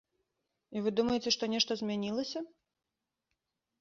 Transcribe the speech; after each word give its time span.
І 0.77 0.83
вы 0.85 0.93
думаеце, 1.01 1.29
што 1.35 1.43
нешта 1.53 1.71
змянілася? 1.85 2.39